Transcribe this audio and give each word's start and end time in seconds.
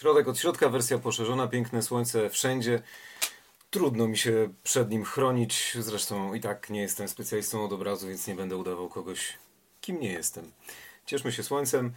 Środek 0.00 0.28
od 0.28 0.38
środka, 0.38 0.68
wersja 0.68 0.98
poszerzona, 0.98 1.48
piękne 1.48 1.82
słońce 1.82 2.30
wszędzie. 2.30 2.82
Trudno 3.70 4.08
mi 4.08 4.18
się 4.18 4.48
przed 4.62 4.90
nim 4.90 5.04
chronić, 5.04 5.76
zresztą 5.80 6.34
i 6.34 6.40
tak 6.40 6.70
nie 6.70 6.80
jestem 6.80 7.08
specjalistą 7.08 7.64
od 7.64 7.72
obrazu, 7.72 8.08
więc 8.08 8.26
nie 8.26 8.34
będę 8.34 8.56
udawał 8.56 8.88
kogoś, 8.88 9.38
kim 9.80 10.00
nie 10.00 10.12
jestem. 10.12 10.52
Cieszmy 11.06 11.32
się 11.32 11.42
słońcem, 11.42 11.92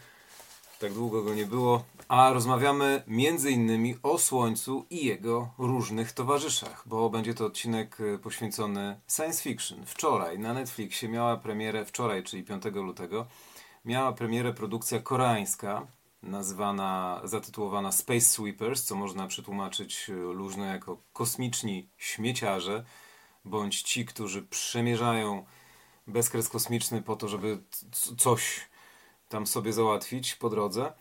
tak 0.80 0.94
długo 0.94 1.24
go 1.24 1.34
nie 1.34 1.46
było, 1.46 1.84
a 2.08 2.34
rozmawiamy 2.34 3.04
między 3.08 3.52
innymi 3.52 3.98
o 4.04 4.18
słońcu 4.18 4.86
i 4.90 5.06
jego 5.06 5.50
różnych 5.58 6.12
towarzyszach, 6.12 6.84
bo 6.86 7.10
będzie 7.10 7.34
to 7.34 7.46
odcinek 7.46 7.98
e, 8.02 8.18
poświęcony 8.18 9.00
science 9.16 9.44
fiction. 9.44 9.86
Wczoraj 9.86 10.40
na 10.40 10.54
Netflixie 10.54 11.10
miała 11.10 11.38
premierę, 11.38 11.86
wczoraj, 11.86 12.24
czyli 12.24 12.44
5 12.44 12.64
lutego, 12.66 13.26
miała 13.86 14.14
premierę 14.14 14.54
produkcja 14.54 15.00
koreańska, 15.00 15.88
nazwana, 16.24 17.22
zatytułowana 17.24 17.92
Space 17.92 18.22
Sweepers, 18.22 18.84
co 18.84 18.96
można 18.96 19.28
przetłumaczyć 19.28 20.10
e, 20.10 20.14
luźno 20.14 20.66
jako 20.66 21.04
kosmiczni 21.14 21.90
śmieciarze, 21.98 22.86
bądź 23.46 23.82
ci, 23.82 24.06
którzy 24.06 24.42
przemierzają 24.42 25.46
bezkres 26.08 26.50
kosmiczny 26.50 27.02
po 27.02 27.16
to, 27.16 27.28
żeby 27.28 27.64
coś 28.18 28.70
tam 29.30 29.48
sobie 29.48 29.74
załatwić 29.74 30.36
po 30.36 30.50
drodze. 30.50 30.94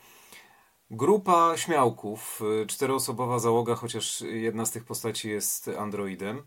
Grupa 0.91 1.57
śmiałków, 1.57 2.43
e, 2.63 2.67
czteroosobowa 2.67 3.39
załoga, 3.39 3.75
chociaż 3.75 4.21
jedna 4.21 4.67
z 4.67 4.71
tych 4.71 4.85
postaci 4.85 5.29
jest 5.29 5.69
androidem. 5.69 6.47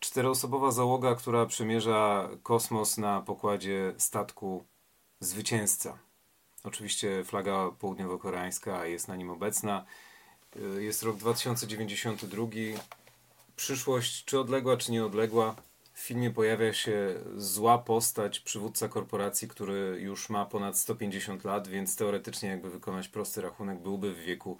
Czteroosobowa 0.00 0.70
załoga, 0.70 1.14
która 1.14 1.46
przemierza 1.46 2.28
kosmos 2.42 2.98
na 2.98 3.20
pokładzie 3.20 3.94
statku 3.98 4.64
Zwycięzca. 5.22 6.09
Oczywiście 6.64 7.24
flaga 7.24 7.70
południowo-koreańska 7.78 8.84
jest 8.86 9.08
na 9.08 9.16
nim 9.16 9.30
obecna. 9.30 9.84
Y, 10.76 10.82
jest 10.82 11.02
rok 11.02 11.16
2092. 11.16 12.46
Przyszłość, 13.56 14.24
czy 14.24 14.40
odległa, 14.40 14.76
czy 14.76 14.92
nieodległa. 14.92 15.56
W 15.94 16.00
filmie 16.00 16.30
pojawia 16.30 16.72
się 16.72 17.14
zła 17.36 17.78
postać, 17.78 18.40
przywódca 18.40 18.88
korporacji, 18.88 19.48
który 19.48 20.00
już 20.00 20.28
ma 20.28 20.46
ponad 20.46 20.78
150 20.78 21.44
lat, 21.44 21.68
więc 21.68 21.96
teoretycznie, 21.96 22.48
jakby 22.48 22.70
wykonać 22.70 23.08
prosty 23.08 23.40
rachunek, 23.40 23.78
byłby 23.78 24.14
w 24.14 24.18
wieku 24.18 24.58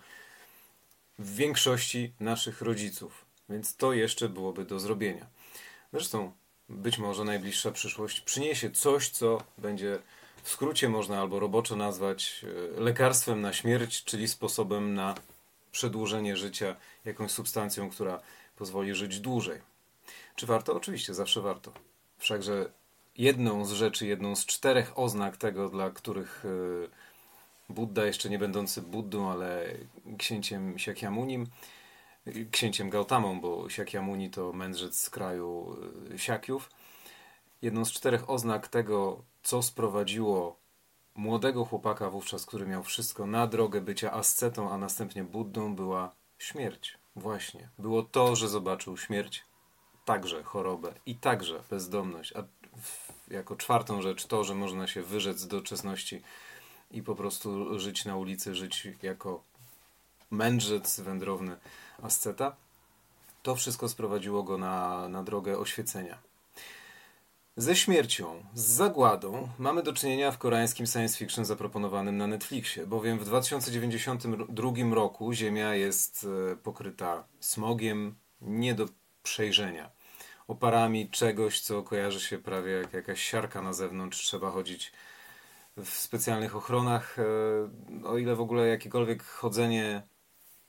w 1.19 1.35
większości 1.37 2.13
naszych 2.21 2.63
rodziców. 2.63 3.25
Więc 3.49 3.77
to 3.77 3.93
jeszcze 3.93 4.29
byłoby 4.29 4.65
do 4.65 4.81
zrobienia. 4.81 5.27
Zresztą, 5.93 6.33
być 6.69 6.99
może 6.99 7.25
najbliższa 7.25 7.71
przyszłość 7.73 8.21
przyniesie 8.21 8.71
coś, 8.71 9.09
co 9.09 9.43
będzie 9.59 9.99
w 10.43 10.49
skrócie 10.49 10.89
można 10.89 11.21
albo 11.21 11.41
roboczo 11.41 11.77
nazwać 11.77 12.45
e, 12.77 12.81
lekarstwem 12.81 13.41
na 13.41 13.53
śmierć, 13.53 14.05
czyli 14.05 14.29
sposobem 14.29 14.95
na 14.95 15.15
przedłużenie 15.73 16.37
życia 16.37 16.77
jakąś 17.05 17.31
substancją, 17.31 17.91
która 17.91 18.21
pozwoli 18.57 18.95
żyć 18.95 19.21
dłużej. 19.21 19.61
Czy 20.37 20.47
warto? 20.47 20.75
Oczywiście, 20.75 21.15
zawsze 21.15 21.41
warto. 21.41 21.73
Wszakże 22.19 22.71
jedną 23.17 23.65
z 23.65 23.73
rzeczy, 23.73 24.07
jedną 24.07 24.37
z 24.37 24.47
czterech 24.47 24.99
oznak 24.99 25.37
tego, 25.37 25.69
dla 25.69 25.91
których 25.91 26.45
e, 26.45 27.73
Buddha, 27.73 28.05
jeszcze 28.05 28.31
nie 28.31 28.39
będący 28.39 28.83
Buddą, 28.83 29.31
ale 29.31 29.75
księciem 30.19 30.79
Siakyamunim, 30.79 31.47
księciem 32.51 32.91
Gautamą, 32.91 33.41
bo 33.41 33.71
Siakyamuni 33.71 34.31
to 34.31 34.53
mędrzec 34.53 34.99
z 34.99 35.11
kraju 35.11 35.77
e, 36.15 36.19
Siakiów, 36.19 36.71
jedną 37.63 37.85
z 37.85 37.93
czterech 37.93 38.31
oznak 38.31 38.69
tego, 38.69 39.23
co 39.43 39.63
sprowadziło 39.63 40.57
młodego 41.15 41.65
chłopaka 41.65 42.11
wówczas, 42.11 42.47
który 42.47 42.67
miał 42.67 42.83
wszystko 42.83 43.27
na 43.27 43.47
drogę 43.47 43.81
bycia 43.81 44.13
ascetą, 44.13 44.71
a 44.71 44.79
następnie 44.79 45.25
Buddą, 45.25 45.75
była 45.75 46.13
śmierć. 46.39 46.99
Właśnie. 47.17 47.69
Było 47.79 48.03
to, 48.03 48.37
że 48.37 48.49
zobaczył 48.49 48.97
śmierć, 48.97 49.45
także 50.05 50.43
chorobę 50.43 50.95
i 51.07 51.15
także 51.15 51.63
bezdomność. 51.71 52.33
A 52.37 52.43
jako 53.31 53.57
czwartą 53.57 54.03
rzecz 54.03 54.27
to, 54.27 54.45
że 54.45 54.55
można 54.55 54.87
się 54.87 55.03
wyrzec 55.03 55.39
z 55.39 55.49
doczesności 55.49 56.23
i 56.91 57.03
po 57.03 57.15
prostu 57.15 57.79
żyć 57.79 58.05
na 58.05 58.17
ulicy, 58.17 58.55
żyć 58.55 58.89
jako 59.03 59.43
mędrzec 60.31 61.01
wędrowny 61.01 61.57
asceta. 62.03 62.57
To 63.43 63.55
wszystko 63.55 63.89
sprowadziło 63.89 64.43
go 64.43 64.59
na, 64.59 65.09
na 65.09 65.23
drogę 65.23 65.59
oświecenia. 65.59 66.19
Ze 67.61 67.77
śmiercią, 67.77 68.45
z 68.55 68.67
zagładą 68.67 69.49
mamy 69.59 69.83
do 69.83 69.93
czynienia 69.93 70.31
w 70.31 70.39
koreańskim 70.39 70.87
science 70.87 71.19
fiction 71.19 71.45
zaproponowanym 71.45 72.17
na 72.17 72.27
Netflixie, 72.27 72.87
bowiem 72.87 73.19
w 73.19 73.25
2092 73.25 74.71
roku 74.95 75.33
Ziemia 75.33 75.75
jest 75.75 76.27
e, 76.53 76.57
pokryta 76.57 77.25
smogiem 77.41 78.15
nie 78.41 78.75
do 78.75 78.89
przejrzenia. 79.23 79.91
Oparami 80.49 81.11
czegoś, 81.11 81.61
co 81.61 81.83
kojarzy 81.83 82.21
się 82.21 82.39
prawie 82.39 82.73
jak 82.73 82.93
jakaś 82.93 83.23
siarka 83.23 83.63
na 83.63 83.73
zewnątrz. 83.73 84.27
Trzeba 84.27 84.51
chodzić 84.51 84.93
w 85.77 85.89
specjalnych 85.89 86.57
ochronach. 86.57 87.17
E, 87.19 88.09
o 88.09 88.19
ile 88.19 88.37
w 88.37 88.41
ogóle 88.41 88.69
jakiekolwiek 88.69 89.23
chodzenie 89.23 90.03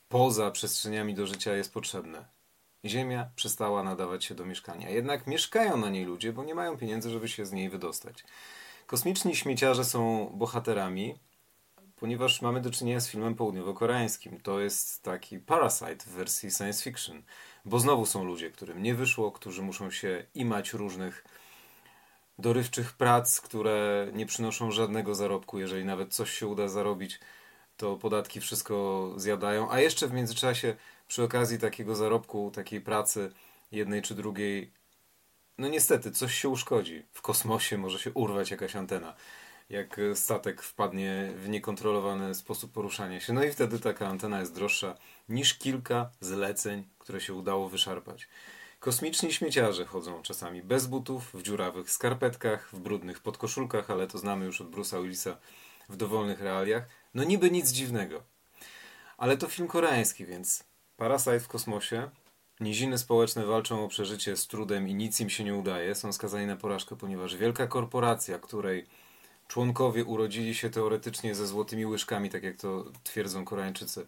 poza 0.08 0.50
przestrzeniami 0.50 1.14
do 1.14 1.26
życia 1.26 1.56
jest 1.56 1.72
potrzebne. 1.74 2.41
Ziemia 2.84 3.30
przestała 3.36 3.82
nadawać 3.82 4.24
się 4.24 4.34
do 4.34 4.44
mieszkania. 4.44 4.90
Jednak 4.90 5.26
mieszkają 5.26 5.76
na 5.76 5.90
niej 5.90 6.04
ludzie, 6.04 6.32
bo 6.32 6.44
nie 6.44 6.54
mają 6.54 6.76
pieniędzy, 6.76 7.10
żeby 7.10 7.28
się 7.28 7.46
z 7.46 7.52
niej 7.52 7.70
wydostać. 7.70 8.24
Kosmiczni 8.86 9.36
śmieciarze 9.36 9.84
są 9.84 10.32
bohaterami, 10.34 11.14
ponieważ 11.96 12.42
mamy 12.42 12.60
do 12.60 12.70
czynienia 12.70 13.00
z 13.00 13.08
filmem 13.08 13.34
południowo-koreańskim. 13.34 14.40
To 14.40 14.60
jest 14.60 15.02
taki 15.02 15.38
Parasite 15.38 16.04
w 16.06 16.08
wersji 16.08 16.50
science 16.50 16.84
fiction, 16.84 17.22
bo 17.64 17.78
znowu 17.78 18.06
są 18.06 18.24
ludzie, 18.24 18.50
którym 18.50 18.82
nie 18.82 18.94
wyszło, 18.94 19.32
którzy 19.32 19.62
muszą 19.62 19.90
się 19.90 20.26
imać 20.34 20.72
różnych 20.72 21.24
dorywczych 22.38 22.92
prac, 22.92 23.40
które 23.40 24.08
nie 24.12 24.26
przynoszą 24.26 24.70
żadnego 24.70 25.14
zarobku. 25.14 25.58
Jeżeli 25.58 25.84
nawet 25.84 26.14
coś 26.14 26.30
się 26.30 26.46
uda 26.46 26.68
zarobić, 26.68 27.20
to 27.76 27.96
podatki 27.96 28.40
wszystko 28.40 29.12
zjadają, 29.16 29.70
a 29.70 29.80
jeszcze 29.80 30.08
w 30.08 30.12
międzyczasie 30.12 30.76
przy 31.08 31.22
okazji 31.22 31.58
takiego 31.58 31.94
zarobku, 31.94 32.50
takiej 32.54 32.80
pracy 32.80 33.32
jednej 33.72 34.02
czy 34.02 34.14
drugiej, 34.14 34.72
no 35.58 35.68
niestety 35.68 36.10
coś 36.10 36.34
się 36.34 36.48
uszkodzi. 36.48 37.02
W 37.12 37.22
kosmosie 37.22 37.78
może 37.78 37.98
się 37.98 38.12
urwać 38.12 38.50
jakaś 38.50 38.76
antena, 38.76 39.14
jak 39.70 40.00
statek 40.14 40.62
wpadnie 40.62 41.32
w 41.36 41.48
niekontrolowany 41.48 42.34
sposób 42.34 42.72
poruszania 42.72 43.20
się. 43.20 43.32
No 43.32 43.44
i 43.44 43.52
wtedy 43.52 43.78
taka 43.78 44.08
antena 44.08 44.40
jest 44.40 44.54
droższa 44.54 44.94
niż 45.28 45.54
kilka 45.54 46.10
zleceń, 46.20 46.88
które 46.98 47.20
się 47.20 47.34
udało 47.34 47.68
wyszarpać. 47.68 48.28
Kosmiczni 48.80 49.32
śmieciarze 49.32 49.84
chodzą 49.84 50.22
czasami 50.22 50.62
bez 50.62 50.86
butów, 50.86 51.34
w 51.34 51.42
dziurawych 51.42 51.90
skarpetkach, 51.90 52.68
w 52.72 52.80
brudnych 52.80 53.20
podkoszulkach, 53.20 53.90
ale 53.90 54.06
to 54.06 54.18
znamy 54.18 54.44
już 54.44 54.60
od 54.60 54.70
Bruce'a 54.70 55.02
Willisa 55.02 55.36
w 55.88 55.96
dowolnych 55.96 56.40
realiach. 56.40 56.84
No 57.14 57.24
niby 57.24 57.50
nic 57.50 57.70
dziwnego. 57.72 58.22
Ale 59.16 59.36
to 59.36 59.48
film 59.48 59.68
koreański, 59.68 60.26
więc 60.26 60.64
Parasite 60.96 61.40
w 61.40 61.48
kosmosie. 61.48 62.10
Niziny 62.60 62.98
społeczne 62.98 63.46
walczą 63.46 63.84
o 63.84 63.88
przeżycie 63.88 64.36
z 64.36 64.46
trudem 64.46 64.88
i 64.88 64.94
nic 64.94 65.20
im 65.20 65.30
się 65.30 65.44
nie 65.44 65.54
udaje. 65.54 65.94
Są 65.94 66.12
skazani 66.12 66.46
na 66.46 66.56
porażkę, 66.56 66.96
ponieważ 66.96 67.36
wielka 67.36 67.66
korporacja, 67.66 68.38
której 68.38 68.86
członkowie 69.48 70.04
urodzili 70.04 70.54
się 70.54 70.70
teoretycznie 70.70 71.34
ze 71.34 71.46
złotymi 71.46 71.86
łyżkami, 71.86 72.30
tak 72.30 72.42
jak 72.42 72.56
to 72.56 72.84
twierdzą 73.04 73.44
Koreańczycy, 73.44 74.06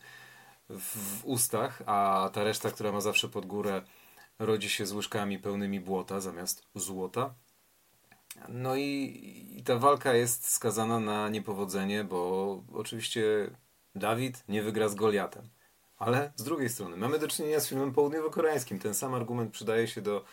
w, 0.68 1.24
ustach, 1.24 1.82
a 1.86 2.30
ta 2.32 2.44
reszta, 2.44 2.70
która 2.70 2.92
ma 2.92 3.00
zawsze 3.00 3.28
pod 3.28 3.46
górę, 3.46 3.82
rodzi 4.38 4.70
się 4.70 4.86
z 4.86 4.92
łyżkami 4.92 5.38
pełnymi 5.38 5.80
błota 5.80 6.20
zamiast 6.20 6.62
złota. 6.74 7.34
No 8.48 8.76
i, 8.76 9.54
i 9.56 9.62
ta 9.62 9.78
walka 9.78 10.14
jest 10.14 10.48
skazana 10.50 11.00
na 11.00 11.28
niepowodzenie, 11.28 12.04
bo 12.04 12.62
oczywiście 12.72 13.50
Dawid 13.94 14.44
nie 14.48 14.62
wygra 14.62 14.88
z 14.88 14.94
Goliatem. 14.94 15.48
Ale 15.96 16.32
z 16.36 16.44
drugiej 16.44 16.68
strony 16.68 16.96
mamy 16.96 17.18
do 17.18 17.28
czynienia 17.28 17.60
z 17.60 17.68
filmem 17.68 17.92
południowo-koreańskim. 17.92 18.78
Ten 18.78 18.94
sam 18.94 19.14
argument 19.14 19.52
przydaje 19.52 19.88
się 19.88 20.02
do 20.02 20.24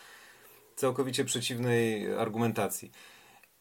całkowicie 0.76 1.24
przeciwnej 1.24 2.14
argumentacji. 2.14 2.90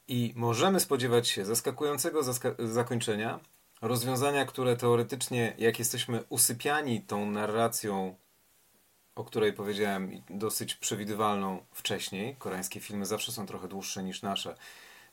I 0.08 0.34
możemy 0.36 0.80
spodziewać 0.80 1.28
się 1.28 1.46
zaskakującego 1.46 2.22
zakończenia, 2.60 3.40
rozwiązania, 3.82 4.46
które 4.46 4.76
teoretycznie, 4.76 5.56
jak 5.58 5.80
jesteśmy 5.80 6.24
usypiani 6.30 7.02
tą 7.02 7.32
narracją, 7.32 8.16
o 9.16 9.24
której 9.24 9.54
powiedziałem, 9.54 10.12
dosyć 10.30 10.76
przewidywalną 10.76 11.66
wcześniej, 11.72 12.36
koreańskie 12.36 12.80
filmy 12.80 13.06
zawsze 13.06 13.32
są 13.32 13.46
trochę 13.46 13.68
dłuższe 13.68 14.04
niż 14.04 14.22
nasze, 14.22 14.56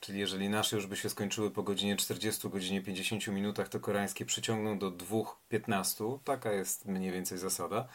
Czyli 0.01 0.19
jeżeli 0.19 0.49
nasze 0.49 0.77
już 0.77 0.87
by 0.87 0.97
się 0.97 1.11
skończyły 1.11 1.51
po 1.51 1.63
godzinie 1.63 1.97
40, 1.97 2.49
godzinie 2.49 2.83
50 2.83 3.27
minutach, 3.27 3.69
to 3.69 3.81
koreańskie 3.81 4.25
przyciągną 4.25 4.79
do 4.79 4.91
2.15. 4.91 6.19
Taka 6.25 6.53
jest 6.53 6.87
mniej 6.87 7.13
więcej 7.13 7.39
zasada. 7.39 7.89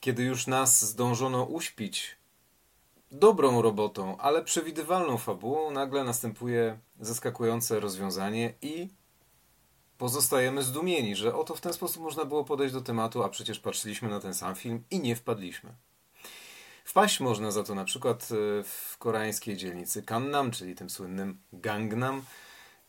Kiedy 0.00 0.22
już 0.22 0.46
nas 0.46 0.84
zdążono 0.84 1.44
uśpić 1.44 2.16
dobrą 3.12 3.62
robotą, 3.62 4.16
ale 4.18 4.44
przewidywalną 4.44 5.18
fabułą, 5.18 5.70
nagle 5.70 6.04
następuje 6.04 6.78
zaskakujące 7.00 7.80
rozwiązanie 7.80 8.54
i 8.62 8.88
pozostajemy 10.00 10.62
zdumieni, 10.62 11.16
że 11.16 11.34
oto 11.34 11.54
w 11.54 11.60
ten 11.60 11.72
sposób 11.72 12.02
można 12.02 12.24
było 12.24 12.44
podejść 12.44 12.74
do 12.74 12.80
tematu, 12.80 13.22
a 13.22 13.28
przecież 13.28 13.60
patrzyliśmy 13.60 14.08
na 14.08 14.20
ten 14.20 14.34
sam 14.34 14.54
film 14.54 14.84
i 14.90 15.00
nie 15.00 15.16
wpadliśmy. 15.16 15.70
Wpaść 16.84 17.20
można 17.20 17.50
za 17.50 17.64
to 17.64 17.74
na 17.74 17.84
przykład 17.84 18.28
e, 18.32 18.62
w 18.64 18.96
koreańskiej 18.98 19.56
dzielnicy 19.56 20.02
Kannam, 20.02 20.50
czyli 20.50 20.74
tym 20.74 20.90
słynnym 20.90 21.38
Gangnam, 21.52 22.22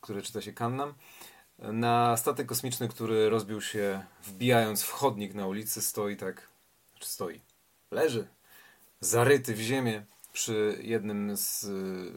który 0.00 0.22
czyta 0.22 0.40
się 0.40 0.52
Kannam, 0.52 0.94
na 1.58 2.16
statek 2.16 2.46
kosmiczny, 2.46 2.88
który 2.88 3.30
rozbił 3.30 3.60
się 3.60 4.04
wbijając 4.24 4.82
w 4.82 4.90
chodnik 4.90 5.34
na 5.34 5.46
ulicy, 5.46 5.82
stoi 5.82 6.16
tak, 6.16 6.48
czy 6.98 7.08
stoi, 7.08 7.40
leży, 7.90 8.28
zaryty 9.00 9.54
w 9.54 9.60
ziemię 9.60 10.04
przy 10.32 10.78
jednym 10.82 11.36
z 11.36 11.64
e, 11.64 11.68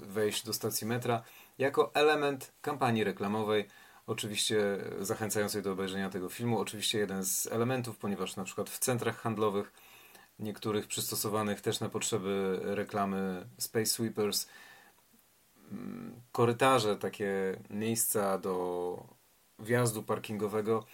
wejść 0.05 0.45
do 0.45 0.53
stacji 0.53 0.87
metra, 0.87 1.23
jako 1.57 1.91
element 1.93 2.51
kampanii 2.61 3.03
reklamowej, 3.03 3.67
oczywiście 4.07 4.77
zachęcającej 4.99 5.61
do 5.61 5.71
obejrzenia 5.71 6.09
tego 6.09 6.29
filmu. 6.29 6.59
Oczywiście 6.59 6.97
jeden 6.97 7.25
z 7.25 7.47
elementów, 7.47 7.97
ponieważ 7.97 8.35
na 8.35 8.43
przykład 8.43 8.69
w 8.69 8.79
centrach 8.79 9.21
handlowych, 9.21 9.71
niektórych 10.39 10.87
przystosowanych 10.87 11.61
też 11.61 11.79
na 11.79 11.89
potrzeby 11.89 12.59
reklamy 12.63 13.45
Space 13.57 13.85
Sweepers, 13.85 14.47
mm, 15.71 16.21
korytarze, 16.31 16.95
takie 16.95 17.59
miejsca 17.69 18.37
do 18.37 19.15
wjazdu 19.59 20.03
parkingowego, 20.03 20.85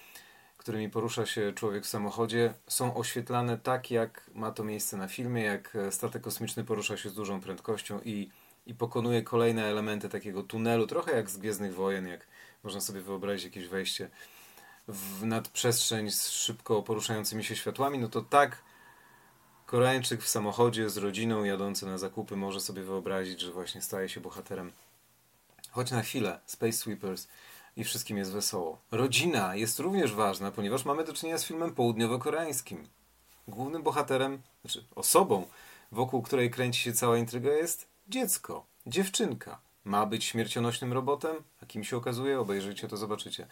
którymi 0.57 0.89
porusza 0.89 1.25
się 1.25 1.53
człowiek 1.53 1.83
w 1.83 1.87
samochodzie, 1.87 2.53
są 2.67 2.95
oświetlane 2.95 3.57
tak, 3.57 3.91
jak 3.91 4.29
ma 4.35 4.51
to 4.51 4.63
miejsce 4.63 4.97
na 4.97 5.07
filmie, 5.07 5.43
jak 5.43 5.77
statek 5.91 6.21
kosmiczny 6.21 6.63
porusza 6.63 6.97
się 6.97 7.09
z 7.09 7.13
dużą 7.13 7.41
prędkością 7.41 7.99
i, 8.05 8.29
i 8.65 8.75
pokonuje 8.75 9.21
kolejne 9.21 9.65
elementy 9.65 10.09
takiego 10.09 10.43
tunelu, 10.43 10.87
trochę 10.87 11.15
jak 11.15 11.29
z 11.29 11.37
Gwiezdnych 11.37 11.75
Wojen, 11.75 12.07
jak 12.07 12.27
można 12.63 12.81
sobie 12.81 13.01
wyobrazić 13.01 13.45
jakieś 13.45 13.67
wejście 13.67 14.09
w 14.87 15.25
nadprzestrzeń 15.25 16.11
z 16.11 16.29
szybko 16.29 16.83
poruszającymi 16.83 17.43
się 17.43 17.55
światłami, 17.55 17.99
no 17.99 18.07
to 18.07 18.21
tak 18.21 18.63
Koreańczyk 19.71 20.21
w 20.21 20.27
samochodzie 20.27 20.89
z 20.89 20.97
rodziną 20.97 21.43
jadący 21.43 21.85
na 21.85 21.97
zakupy 21.97 22.35
może 22.35 22.59
sobie 22.59 22.83
wyobrazić, 22.83 23.41
że 23.41 23.51
właśnie 23.51 23.81
staje 23.81 24.09
się 24.09 24.21
bohaterem. 24.21 24.71
Choć 25.71 25.91
na 25.91 26.01
chwilę, 26.01 26.39
Space 26.45 26.73
Sweepers 26.73 27.27
i 27.75 27.83
wszystkim 27.83 28.17
jest 28.17 28.31
wesoło. 28.31 28.81
Rodzina 28.91 29.55
jest 29.55 29.79
również 29.79 30.13
ważna, 30.13 30.51
ponieważ 30.51 30.85
mamy 30.85 31.03
do 31.03 31.13
czynienia 31.13 31.37
z 31.37 31.45
filmem 31.45 31.75
południowo-koreańskim. 31.75 32.87
Głównym 33.47 33.83
bohaterem, 33.83 34.41
znaczy 34.61 34.85
osobą, 34.95 35.47
wokół 35.91 36.21
której 36.21 36.51
kręci 36.51 36.81
się 36.81 36.93
cała 36.93 37.17
intryga 37.17 37.51
jest 37.51 37.87
dziecko, 38.07 38.65
dziewczynka. 38.85 39.61
Ma 39.85 40.05
być 40.05 40.25
śmiercionośnym 40.25 40.93
robotem, 40.93 41.35
a 41.63 41.65
kim 41.65 41.83
się 41.83 41.97
okazuje, 41.97 42.39
obejrzyjcie 42.39 42.87
to 42.87 42.97
zobaczycie. 42.97 43.47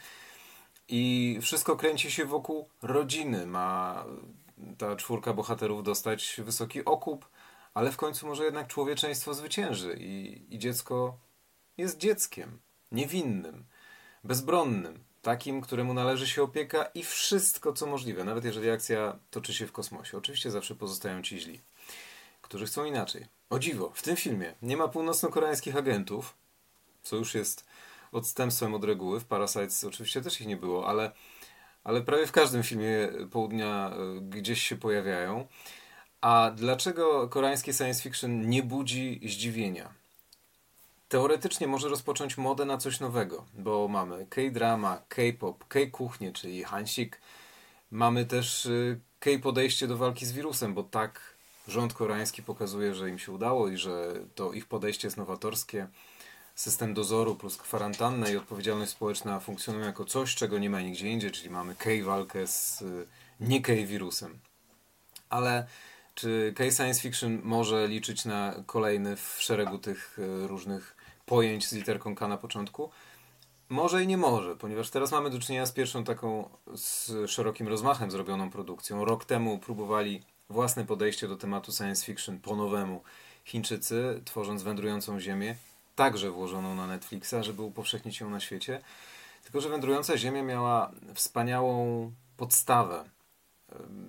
I 0.87 1.37
wszystko 1.41 1.75
kręci 1.75 2.11
się 2.11 2.25
wokół 2.25 2.69
rodziny. 2.81 3.45
Ma 3.45 4.05
ta 4.77 4.95
czwórka 4.95 5.33
bohaterów 5.33 5.83
dostać 5.83 6.41
wysoki 6.45 6.85
okup, 6.85 7.29
ale 7.73 7.91
w 7.91 7.97
końcu 7.97 8.27
może 8.27 8.43
jednak 8.43 8.67
człowieczeństwo 8.67 9.33
zwycięży 9.33 9.97
i, 9.99 10.45
i 10.55 10.59
dziecko 10.59 11.17
jest 11.77 11.97
dzieckiem, 11.97 12.59
niewinnym, 12.91 13.65
bezbronnym, 14.23 15.03
takim, 15.21 15.61
któremu 15.61 15.93
należy 15.93 16.27
się 16.27 16.43
opieka 16.43 16.83
i 16.83 17.03
wszystko, 17.03 17.73
co 17.73 17.85
możliwe, 17.85 18.23
nawet 18.23 18.45
jeżeli 18.45 18.69
akcja 18.69 19.19
toczy 19.31 19.53
się 19.53 19.67
w 19.67 19.71
kosmosie. 19.71 20.17
Oczywiście 20.17 20.51
zawsze 20.51 20.75
pozostają 20.75 21.21
ci 21.21 21.39
źli, 21.39 21.61
którzy 22.41 22.65
chcą 22.65 22.85
inaczej. 22.85 23.38
O 23.49 23.59
dziwo, 23.59 23.91
w 23.93 24.01
tym 24.01 24.15
filmie 24.15 24.53
nie 24.61 24.77
ma 24.77 24.87
północno-koreańskich 24.87 25.75
agentów, 25.75 26.33
co 27.03 27.15
już 27.15 27.35
jest 27.35 27.65
odstępstwem 28.11 28.73
od 28.73 28.83
reguły. 28.83 29.19
W 29.19 29.25
Parasites 29.25 29.83
oczywiście 29.83 30.21
też 30.21 30.41
ich 30.41 30.47
nie 30.47 30.57
było, 30.57 30.87
ale, 30.87 31.11
ale 31.83 32.01
prawie 32.01 32.27
w 32.27 32.31
każdym 32.31 32.63
filmie 32.63 33.09
południa 33.31 33.91
e, 33.91 34.21
gdzieś 34.21 34.63
się 34.63 34.75
pojawiają. 34.75 35.47
A 36.21 36.51
dlaczego 36.55 37.29
koreański 37.29 37.73
science 37.73 38.03
fiction 38.03 38.49
nie 38.49 38.63
budzi 38.63 39.21
zdziwienia? 39.23 39.93
Teoretycznie 41.09 41.67
może 41.67 41.89
rozpocząć 41.89 42.37
modę 42.37 42.65
na 42.65 42.77
coś 42.77 42.99
nowego, 42.99 43.45
bo 43.53 43.87
mamy 43.87 44.25
K-drama, 44.29 45.01
K-pop, 45.07 45.67
K-kuchnię, 45.67 46.31
czyli 46.31 46.63
hansik. 46.63 47.21
Mamy 47.91 48.25
też 48.25 48.65
e, 48.65 48.99
K-podejście 49.19 49.87
do 49.87 49.97
walki 49.97 50.25
z 50.25 50.31
wirusem, 50.31 50.73
bo 50.73 50.83
tak 50.83 51.38
rząd 51.69 51.93
koreański 51.93 52.43
pokazuje, 52.43 52.95
że 52.95 53.09
im 53.09 53.19
się 53.19 53.31
udało 53.31 53.67
i 53.67 53.77
że 53.77 54.13
to 54.35 54.53
ich 54.53 54.65
podejście 54.65 55.07
jest 55.07 55.17
nowatorskie. 55.17 55.87
System 56.55 56.93
dozoru 56.93 57.35
plus 57.35 57.57
kwarantanna 57.57 58.29
i 58.29 58.37
odpowiedzialność 58.37 58.91
społeczna 58.91 59.39
funkcjonują 59.39 59.85
jako 59.85 60.05
coś, 60.05 60.35
czego 60.35 60.59
nie 60.59 60.69
ma 60.69 60.81
nigdzie 60.81 61.07
indziej, 61.07 61.31
czyli 61.31 61.49
mamy 61.49 61.75
K-walkę 61.75 62.47
z 62.47 62.81
y, 62.81 63.07
nie 63.39 63.61
K-wirusem. 63.61 64.39
Ale 65.29 65.67
czy 66.15 66.53
K-science 66.55 67.01
fiction 67.01 67.41
może 67.43 67.87
liczyć 67.87 68.25
na 68.25 68.63
kolejny 68.65 69.15
w 69.15 69.37
szeregu 69.39 69.77
tych 69.77 70.19
y, 70.19 70.47
różnych 70.47 70.95
pojęć 71.25 71.67
z 71.67 71.73
literką 71.73 72.15
K 72.15 72.27
na 72.27 72.37
początku? 72.37 72.89
Może 73.69 74.03
i 74.03 74.07
nie 74.07 74.17
może, 74.17 74.55
ponieważ 74.55 74.89
teraz 74.89 75.11
mamy 75.11 75.29
do 75.29 75.39
czynienia 75.39 75.65
z 75.65 75.71
pierwszą 75.71 76.03
taką 76.03 76.49
z 76.75 77.11
szerokim 77.29 77.67
rozmachem 77.67 78.11
zrobioną 78.11 78.49
produkcją. 78.49 79.05
Rok 79.05 79.25
temu 79.25 79.59
próbowali 79.59 80.23
własne 80.49 80.85
podejście 80.85 81.27
do 81.27 81.37
tematu 81.37 81.71
science 81.71 82.05
fiction 82.05 82.39
po 82.39 82.55
nowemu 82.55 83.03
Chińczycy, 83.45 84.21
tworząc 84.25 84.63
Wędrującą 84.63 85.19
Ziemię, 85.19 85.55
także 85.95 86.31
włożoną 86.31 86.75
na 86.75 86.87
Netflixa, 86.87 87.35
żeby 87.41 87.61
upowszechnić 87.61 88.19
ją 88.19 88.29
na 88.29 88.39
świecie. 88.39 88.81
Tylko, 89.43 89.61
że 89.61 89.69
Wędrująca 89.69 90.17
Ziemia 90.17 90.43
miała 90.43 90.91
wspaniałą 91.13 92.11
podstawę. 92.37 93.09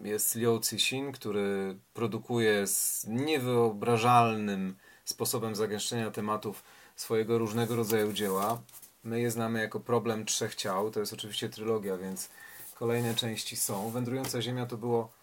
Jest 0.02 0.36
Liu 0.36 0.60
Cixin, 0.60 1.12
który 1.12 1.76
produkuje 1.94 2.66
z 2.66 3.06
niewyobrażalnym 3.06 4.76
sposobem 5.04 5.54
zagęszczenia 5.54 6.10
tematów 6.10 6.62
swojego 6.96 7.38
różnego 7.38 7.76
rodzaju 7.76 8.12
dzieła. 8.12 8.60
My 9.04 9.20
je 9.20 9.30
znamy 9.30 9.60
jako 9.60 9.80
Problem 9.80 10.24
Trzech 10.24 10.54
Ciał. 10.54 10.90
To 10.90 11.00
jest 11.00 11.12
oczywiście 11.12 11.48
trylogia, 11.48 11.96
więc 11.96 12.28
kolejne 12.74 13.14
części 13.14 13.56
są. 13.56 13.90
Wędrująca 13.90 14.42
Ziemia 14.42 14.66
to 14.66 14.76
było 14.76 15.19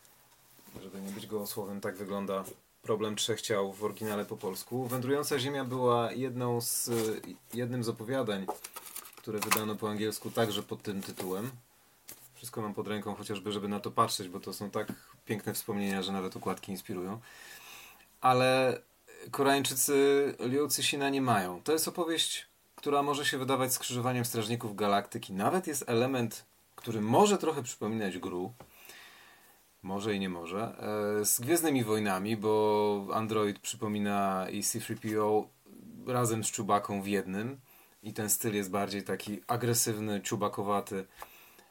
żeby 0.83 1.01
nie 1.01 1.11
być 1.11 1.27
gołosłowem, 1.27 1.81
tak 1.81 1.95
wygląda 1.95 2.43
problem 2.81 3.15
trzech 3.15 3.41
ciał 3.41 3.73
w 3.73 3.83
oryginale 3.83 4.25
po 4.25 4.37
polsku. 4.37 4.87
Wędrująca 4.87 5.39
Ziemia 5.39 5.65
była 5.65 6.11
jedną 6.11 6.61
z, 6.61 6.89
jednym 7.53 7.83
z 7.83 7.89
opowiadań, 7.89 8.45
które 9.15 9.39
wydano 9.39 9.75
po 9.75 9.89
angielsku 9.89 10.31
także 10.31 10.63
pod 10.63 10.81
tym 10.81 11.01
tytułem. 11.01 11.51
Wszystko 12.35 12.61
mam 12.61 12.73
pod 12.73 12.87
ręką, 12.87 13.15
chociażby, 13.15 13.51
żeby 13.51 13.67
na 13.67 13.79
to 13.79 13.91
patrzeć, 13.91 14.29
bo 14.29 14.39
to 14.39 14.53
są 14.53 14.69
tak 14.69 14.93
piękne 15.25 15.53
wspomnienia, 15.53 16.01
że 16.01 16.11
nawet 16.11 16.35
układki 16.35 16.71
inspirują. 16.71 17.19
Ale 18.21 18.81
Koreańczycy 19.31 20.35
Liu 20.39 20.69
Cixina 20.69 21.09
nie 21.09 21.21
mają. 21.21 21.61
To 21.63 21.71
jest 21.71 21.87
opowieść, 21.87 22.47
która 22.75 23.03
może 23.03 23.25
się 23.25 23.37
wydawać 23.37 23.73
skrzyżowaniem 23.73 24.25
Strażników 24.25 24.75
Galaktyki. 24.75 25.33
Nawet 25.33 25.68
jest 25.68 25.83
element, 25.87 26.45
który 26.75 27.01
może 27.01 27.37
trochę 27.37 27.63
przypominać 27.63 28.18
Gru, 28.18 28.53
może 29.83 30.15
i 30.15 30.19
nie 30.19 30.29
może. 30.29 30.75
E, 31.21 31.25
z 31.25 31.39
Gwiezdnymi 31.39 31.83
Wojnami, 31.83 32.37
bo 32.37 33.07
Android 33.13 33.59
przypomina 33.59 34.47
i 34.49 34.63
C-3PO 34.63 35.45
razem 36.07 36.43
z 36.43 36.51
Czubaką 36.51 37.01
w 37.01 37.07
jednym. 37.07 37.59
I 38.03 38.13
ten 38.13 38.29
styl 38.29 38.55
jest 38.55 38.71
bardziej 38.71 39.03
taki 39.03 39.41
agresywny, 39.47 40.21
czubakowaty. 40.21 41.05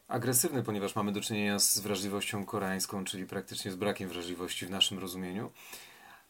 Agresywny, 0.08 0.62
ponieważ 0.62 0.96
mamy 0.96 1.12
do 1.12 1.20
czynienia 1.20 1.58
z 1.58 1.78
wrażliwością 1.78 2.44
koreańską, 2.44 3.04
czyli 3.04 3.26
praktycznie 3.26 3.70
z 3.70 3.76
brakiem 3.76 4.08
wrażliwości 4.08 4.66
w 4.66 4.70
naszym 4.70 4.98
rozumieniu. 4.98 5.50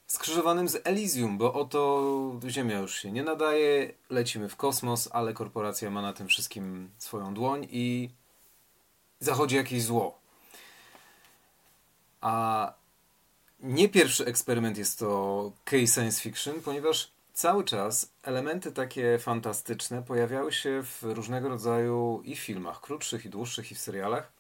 Skrzyżowanym 0.06 0.68
z 0.68 0.80
Elysium, 0.84 1.38
bo 1.38 1.52
oto 1.52 2.40
Ziemia 2.48 2.78
już 2.78 2.94
się 2.94 3.12
nie 3.12 3.22
nadaje, 3.22 3.92
lecimy 4.10 4.48
w 4.48 4.56
kosmos, 4.56 5.08
ale 5.12 5.32
korporacja 5.32 5.90
ma 5.90 6.02
na 6.02 6.12
tym 6.12 6.28
wszystkim 6.28 6.90
swoją 6.98 7.34
dłoń 7.34 7.66
i 7.70 8.10
zachodzi 9.20 9.56
jakieś 9.56 9.82
zło 9.82 10.25
a 12.26 12.72
nie 13.60 13.88
pierwszy 13.88 14.24
eksperyment 14.24 14.78
jest 14.78 14.98
to 14.98 15.52
case 15.64 15.86
science 15.86 16.20
fiction, 16.20 16.60
ponieważ 16.60 17.10
cały 17.32 17.64
czas 17.64 18.12
elementy 18.22 18.72
takie 18.72 19.18
fantastyczne 19.18 20.02
pojawiały 20.02 20.52
się 20.52 20.82
w 20.82 21.02
różnego 21.02 21.48
rodzaju 21.48 22.22
i 22.24 22.36
filmach, 22.36 22.80
krótszych 22.80 23.24
i 23.24 23.30
dłuższych, 23.30 23.72
i 23.72 23.74
w 23.74 23.78
serialach, 23.78 24.32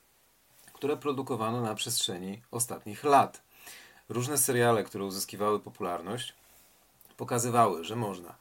które 0.72 0.96
produkowano 0.96 1.60
na 1.60 1.74
przestrzeni 1.74 2.42
ostatnich 2.50 3.04
lat. 3.04 3.42
Różne 4.08 4.38
seriale, 4.38 4.84
które 4.84 5.04
uzyskiwały 5.04 5.60
popularność, 5.60 6.34
pokazywały, 7.16 7.84
że 7.84 7.96
można 7.96 8.34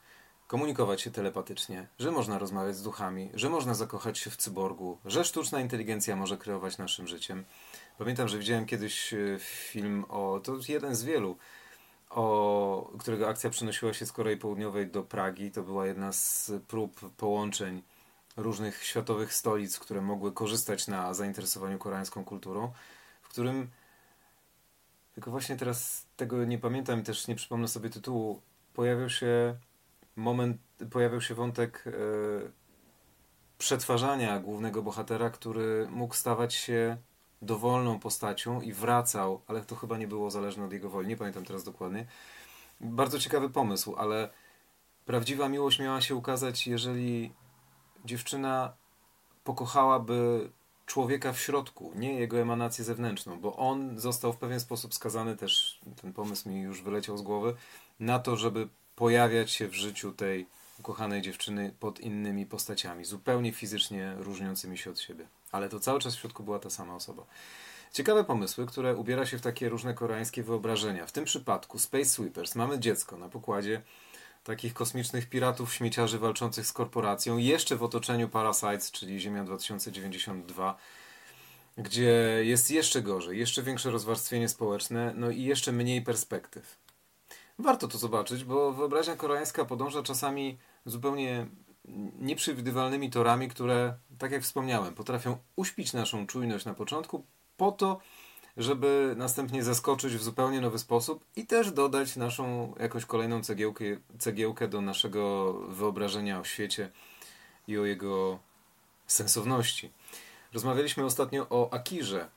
komunikować 0.46 1.00
się 1.00 1.10
telepatycznie, 1.10 1.86
że 1.98 2.10
można 2.10 2.38
rozmawiać 2.38 2.76
z 2.76 2.82
duchami, 2.82 3.30
że 3.34 3.50
można 3.50 3.74
zakochać 3.74 4.18
się 4.18 4.30
w 4.30 4.36
cyborgu, 4.36 4.98
że 5.04 5.24
sztuczna 5.24 5.60
inteligencja 5.60 6.16
może 6.16 6.36
kreować 6.36 6.78
naszym 6.78 7.06
życiem. 7.06 7.44
Pamiętam, 7.98 8.28
że 8.28 8.38
widziałem 8.38 8.66
kiedyś 8.66 9.14
e, 9.14 9.38
film 9.40 10.04
o, 10.08 10.40
to 10.44 10.52
jeden 10.68 10.94
z 10.94 11.02
wielu, 11.02 11.36
o 12.10 12.92
którego 12.98 13.28
akcja 13.28 13.50
przenosiła 13.50 13.94
się 13.94 14.06
z 14.06 14.12
Korei 14.12 14.36
Południowej 14.36 14.86
do 14.86 15.02
Pragi. 15.02 15.50
To 15.50 15.62
była 15.62 15.86
jedna 15.86 16.12
z 16.12 16.52
prób 16.68 17.00
połączeń 17.16 17.82
różnych 18.36 18.84
światowych 18.84 19.34
stolic, 19.34 19.78
które 19.78 20.00
mogły 20.00 20.32
korzystać 20.32 20.88
na 20.88 21.14
zainteresowaniu 21.14 21.78
koreańską 21.78 22.24
kulturą, 22.24 22.72
w 23.22 23.28
którym 23.28 23.70
tylko 25.14 25.30
właśnie 25.30 25.56
teraz 25.56 26.06
tego 26.16 26.44
nie 26.44 26.58
pamiętam, 26.58 27.02
też 27.02 27.28
nie 27.28 27.34
przypomnę 27.34 27.68
sobie 27.68 27.90
tytułu, 27.90 28.40
pojawił 28.74 29.10
się 29.10 29.56
moment, 30.16 30.56
pojawił 30.90 31.20
się 31.20 31.34
wątek 31.34 31.84
e, 31.86 31.90
przetwarzania 33.58 34.40
głównego 34.40 34.82
bohatera, 34.82 35.30
który 35.30 35.88
mógł 35.90 36.14
stawać 36.14 36.54
się 36.54 36.96
dowolną 37.42 37.98
postacią 37.98 38.60
i 38.60 38.72
wracał, 38.72 39.42
ale 39.46 39.64
to 39.64 39.76
chyba 39.76 39.98
nie 39.98 40.08
było 40.08 40.30
zależne 40.30 40.64
od 40.64 40.72
jego 40.72 40.90
woli, 40.90 41.08
nie 41.08 41.16
pamiętam 41.16 41.44
teraz 41.44 41.64
dokładnie. 41.64 42.06
Bardzo 42.80 43.18
ciekawy 43.18 43.50
pomysł, 43.50 43.94
ale 43.96 44.30
prawdziwa 45.04 45.48
miłość 45.48 45.78
miała 45.78 46.00
się 46.00 46.14
ukazać, 46.14 46.66
jeżeli 46.66 47.32
dziewczyna 48.04 48.72
pokochałaby 49.44 50.50
człowieka 50.86 51.32
w 51.32 51.40
środku, 51.40 51.92
nie 51.94 52.14
jego 52.14 52.38
emanację 52.38 52.84
zewnętrzną, 52.84 53.40
bo 53.40 53.56
on 53.56 53.98
został 53.98 54.32
w 54.32 54.36
pewien 54.36 54.60
sposób 54.60 54.94
skazany, 54.94 55.36
też 55.36 55.80
ten 56.02 56.12
pomysł 56.12 56.48
mi 56.48 56.60
już 56.60 56.82
wyleciał 56.82 57.16
z 57.16 57.22
głowy, 57.22 57.54
na 58.00 58.18
to, 58.18 58.36
żeby 58.36 58.68
pojawiać 58.96 59.50
się 59.50 59.68
w 59.68 59.74
życiu 59.74 60.12
tej 60.12 60.46
ukochanej 60.78 61.22
dziewczyny 61.22 61.74
pod 61.80 62.00
innymi 62.00 62.46
postaciami, 62.46 63.04
zupełnie 63.04 63.52
fizycznie 63.52 64.14
różniącymi 64.18 64.78
się 64.78 64.90
od 64.90 65.00
siebie. 65.00 65.26
Ale 65.52 65.68
to 65.68 65.80
cały 65.80 66.00
czas 66.00 66.16
w 66.16 66.20
środku 66.20 66.42
była 66.42 66.58
ta 66.58 66.70
sama 66.70 66.94
osoba. 66.94 67.26
Ciekawe 67.92 68.24
pomysły, 68.24 68.66
które 68.66 68.96
ubiera 68.96 69.26
się 69.26 69.38
w 69.38 69.40
takie 69.40 69.68
różne 69.68 69.94
koreańskie 69.94 70.42
wyobrażenia. 70.42 71.06
W 71.06 71.12
tym 71.12 71.24
przypadku 71.24 71.78
Space 71.78 72.04
Sweepers 72.04 72.54
mamy 72.54 72.78
dziecko 72.78 73.16
na 73.16 73.28
pokładzie 73.28 73.82
takich 74.44 74.74
kosmicznych 74.74 75.28
piratów, 75.28 75.74
śmieciarzy 75.74 76.18
walczących 76.18 76.66
z 76.66 76.72
korporacją, 76.72 77.36
jeszcze 77.36 77.76
w 77.76 77.82
otoczeniu 77.82 78.28
Parasites, 78.28 78.90
czyli 78.90 79.20
Ziemia 79.20 79.44
2092, 79.44 80.76
gdzie 81.78 82.40
jest 82.42 82.70
jeszcze 82.70 83.02
gorzej, 83.02 83.38
jeszcze 83.38 83.62
większe 83.62 83.90
rozwarstwienie 83.90 84.48
społeczne, 84.48 85.12
no 85.16 85.30
i 85.30 85.42
jeszcze 85.42 85.72
mniej 85.72 86.02
perspektyw. 86.02 86.85
Warto 87.58 87.88
to 87.88 87.98
zobaczyć, 87.98 88.44
bo 88.44 88.72
wyobraźnia 88.72 89.16
koreańska 89.16 89.64
podąża 89.64 90.02
czasami 90.02 90.58
zupełnie 90.84 91.46
nieprzewidywalnymi 92.18 93.10
torami, 93.10 93.48
które, 93.48 93.94
tak 94.18 94.32
jak 94.32 94.42
wspomniałem, 94.42 94.94
potrafią 94.94 95.38
uśpić 95.56 95.92
naszą 95.92 96.26
czujność 96.26 96.64
na 96.64 96.74
początku 96.74 97.24
po 97.56 97.72
to, 97.72 97.98
żeby 98.56 99.14
następnie 99.16 99.64
zaskoczyć 99.64 100.16
w 100.16 100.22
zupełnie 100.22 100.60
nowy 100.60 100.78
sposób 100.78 101.24
i 101.36 101.46
też 101.46 101.72
dodać 101.72 102.16
naszą 102.16 102.74
jakąś 102.80 103.04
kolejną 103.04 103.42
cegiełkę, 103.42 103.84
cegiełkę 104.18 104.68
do 104.68 104.80
naszego 104.80 105.52
wyobrażenia 105.52 106.40
o 106.40 106.44
świecie 106.44 106.90
i 107.68 107.78
o 107.78 107.84
jego 107.84 108.38
sensowności. 109.06 109.92
Rozmawialiśmy 110.52 111.04
ostatnio 111.04 111.46
o 111.50 111.72
Akirze. 111.72 112.28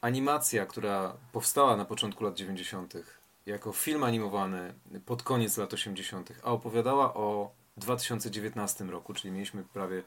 Animacja, 0.00 0.66
która 0.66 1.16
powstała 1.32 1.76
na 1.76 1.84
początku 1.84 2.24
lat 2.24 2.34
90., 2.34 3.17
jako 3.48 3.72
film 3.72 4.04
animowany 4.04 4.74
pod 5.06 5.22
koniec 5.22 5.56
lat 5.56 5.74
80., 5.74 6.32
a 6.42 6.52
opowiadała 6.52 7.14
o 7.14 7.50
2019 7.76 8.84
roku, 8.84 9.14
czyli 9.14 9.32
mieliśmy 9.32 9.64
prawie 9.64 10.02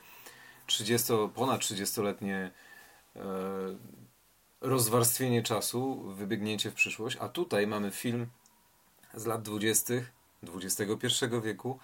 30, 0.66 1.14
ponad 1.36 1.62
30-letnie 1.62 2.52
e, 3.16 3.22
rozwarstwienie 4.62 5.44
czasu, 5.44 6.02
wybiegnięcie 6.02 6.72
w 6.72 6.74
przyszłość, 6.74 7.18
a 7.20 7.30
tutaj 7.30 7.68
mamy 7.68 7.92
film 7.92 8.28
z 9.14 9.26
lat 9.26 9.42
20. 9.42 9.94
XXI 10.56 11.26
wieku, 11.44 11.80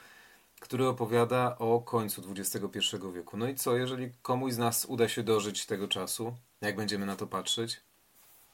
który 0.59 0.87
opowiada 0.87 1.57
o 1.57 1.79
końcu 1.79 2.21
XXI 2.31 2.79
wieku. 3.13 3.37
No 3.37 3.47
i 3.47 3.55
co, 3.55 3.77
jeżeli 3.77 4.11
komuś 4.21 4.53
z 4.53 4.57
nas 4.57 4.85
uda 4.85 5.07
się 5.07 5.23
dożyć 5.23 5.65
tego 5.65 5.87
czasu, 5.87 6.35
jak 6.61 6.75
będziemy 6.75 7.05
na 7.05 7.15
to 7.15 7.27
patrzeć? 7.27 7.81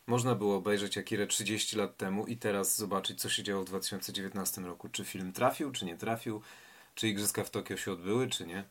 Można 0.07 0.35
było 0.35 0.55
obejrzeć 0.55 0.97
Akirę 0.97 1.27
30 1.27 1.77
lat 1.77 1.97
temu 1.97 2.25
i 2.25 2.37
teraz 2.37 2.77
zobaczyć, 2.77 3.21
co 3.21 3.29
się 3.29 3.43
działo 3.43 3.63
w 3.63 3.65
2019 3.65 4.61
roku. 4.61 4.89
Czy 4.89 5.05
film 5.05 5.33
trafił, 5.33 5.71
czy 5.71 5.85
nie 5.85 5.97
trafił, 5.97 6.41
czy 6.95 7.07
igrzyska 7.07 7.43
w 7.43 7.49
Tokio 7.49 7.77
się 7.77 7.91
odbyły, 7.91 8.27
czy 8.27 8.47
nie. 8.47 8.63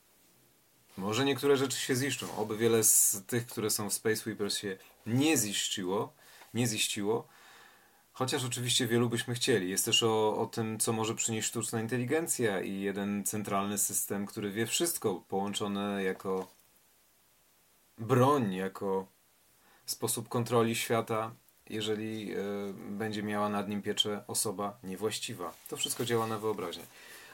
Może 0.96 1.24
niektóre 1.24 1.56
rzeczy 1.56 1.80
się 1.80 1.96
ziszczą. 1.96 2.36
Oby 2.36 2.56
wiele 2.56 2.84
z 2.84 3.22
tych, 3.26 3.46
które 3.46 3.70
są 3.70 3.90
w 3.90 3.92
Space 3.92 4.16
Sweepers 4.16 4.56
się 4.56 4.76
nie 5.06 5.36
ziściło, 5.36 6.12
nie 6.54 6.66
ziściło. 6.66 7.28
Chociaż 8.12 8.44
oczywiście 8.44 8.86
wielu 8.86 9.08
byśmy 9.08 9.34
chcieli. 9.34 9.70
Jest 9.70 9.84
też 9.84 10.02
o, 10.02 10.36
o 10.36 10.46
tym, 10.46 10.78
co 10.78 10.92
może 10.92 11.14
przynieść 11.14 11.48
sztuczna 11.48 11.80
inteligencja 11.80 12.60
i 12.60 12.80
jeden 12.80 13.24
centralny 13.24 13.78
system, 13.78 14.26
który 14.26 14.50
wie 14.50 14.66
wszystko, 14.66 15.14
połączone 15.28 16.02
jako 16.02 16.48
broń, 17.98 18.54
jako 18.54 19.06
sposób 19.92 20.28
kontroli 20.28 20.74
świata, 20.76 21.34
jeżeli 21.70 22.36
y, 22.36 22.38
będzie 22.74 23.22
miała 23.22 23.48
nad 23.48 23.68
nim 23.68 23.82
pieczę 23.82 24.24
osoba 24.26 24.78
niewłaściwa. 24.82 25.54
To 25.68 25.76
wszystko 25.76 26.04
działa 26.04 26.26
na 26.26 26.38
wyobraźnię. 26.38 26.84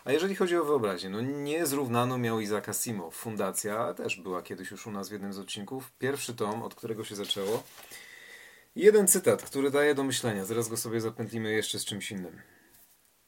A 0.05 0.13
jeżeli 0.13 0.35
chodzi 0.35 0.57
o 0.57 0.65
wyobraźnię, 0.65 1.11
no 1.11 1.21
niezrównano 1.21 2.19
miał 2.19 2.41
Izaka 2.41 2.73
Simo. 2.73 3.11
Fundacja 3.11 3.95
też 3.95 4.17
była 4.17 4.43
kiedyś 4.43 4.71
już 4.71 4.87
u 4.87 4.91
nas 4.91 5.09
w 5.09 5.13
jednym 5.13 5.33
z 5.33 5.39
odcinków. 5.39 5.93
Pierwszy 5.99 6.35
tom, 6.35 6.63
od 6.63 6.75
którego 6.75 7.05
się 7.05 7.17
zaczęło. 7.17 7.63
Jeden 8.77 9.09
cytat, 9.09 9.43
który 9.43 9.71
daje 9.71 9.95
do 9.95 10.05
myślenia. 10.05 10.45
Zaraz 10.45 10.69
go 10.69 10.77
sobie 10.77 11.01
zapętlimy 11.01 11.53
jeszcze 11.53 11.79
z 11.79 11.85
czymś 11.85 12.11
innym. 12.11 12.41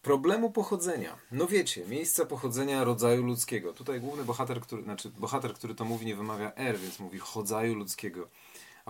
Problemu 0.03 0.51
pochodzenia. 0.51 1.19
No 1.33 1.47
wiecie, 1.47 1.87
miejsca 1.87 2.27
pochodzenia 2.27 2.85
rodzaju 2.85 3.23
ludzkiego. 3.23 3.73
Tutaj 3.73 4.01
główny 4.01 4.25
bohater, 4.25 4.61
który, 4.61 4.83
znaczy 4.83 5.11
bohater, 5.19 5.55
który 5.55 5.75
to 5.75 5.85
mówi, 5.85 6.07
nie 6.07 6.17
wymawia 6.17 6.53
R, 6.55 6.79
więc 6.79 6.99
mówi 6.99 7.19
chodzaju 7.19 7.75
ludzkiego, 7.75 8.29